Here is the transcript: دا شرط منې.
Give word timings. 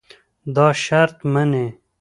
دا 0.55 0.67
شرط 0.83 1.17
منې. 1.33 1.67